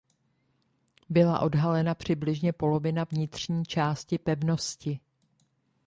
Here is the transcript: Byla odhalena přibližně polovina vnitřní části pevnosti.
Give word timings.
Byla 1.09 1.39
odhalena 1.39 1.95
přibližně 1.95 2.53
polovina 2.53 3.03
vnitřní 3.03 3.65
části 3.65 4.17
pevnosti. 4.17 4.99